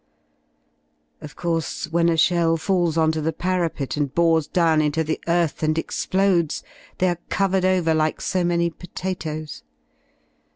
[1.21, 5.21] Of course, when a shell falls on to the parapet and bores down into the
[5.27, 6.63] earth and explodes,
[6.97, 9.61] they are covered over like so many potatoes.